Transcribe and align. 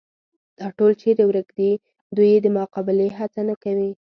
دا 0.57 0.67
ټول 0.77 0.91
چېرې 1.01 1.23
ورک 1.27 1.47
دي، 1.59 1.71
دوی 2.15 2.29
یې 2.33 2.39
د 2.43 2.47
مقابلې 2.57 3.07
هڅه 3.17 3.41
نه 3.49 3.55
کوي. 3.63 3.91